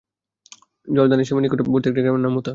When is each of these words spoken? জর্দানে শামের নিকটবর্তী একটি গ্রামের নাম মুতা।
জর্দানে 0.87 1.23
শামের 1.27 1.43
নিকটবর্তী 1.45 1.87
একটি 1.89 2.01
গ্রামের 2.03 2.23
নাম 2.25 2.33
মুতা। 2.33 2.49